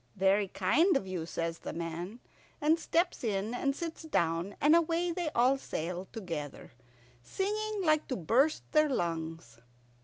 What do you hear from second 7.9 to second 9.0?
to burst their